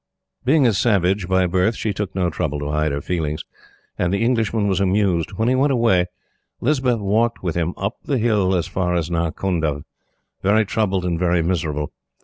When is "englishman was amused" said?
4.23-5.33